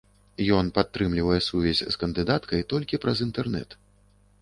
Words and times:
Ён 0.59 0.71
падтрымлівае 0.77 1.37
сувязь 1.49 1.83
з 1.93 2.01
кандыдаткай 2.07 2.67
толькі 2.75 3.01
праз 3.07 3.17
інтэрнэт. 3.31 3.81